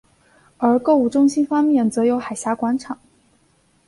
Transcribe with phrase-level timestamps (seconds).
[0.57, 2.97] 而购物中心方面则有海峡岸广场。